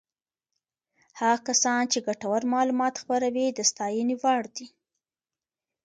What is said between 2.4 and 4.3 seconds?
معلومات خپروي د ستاینې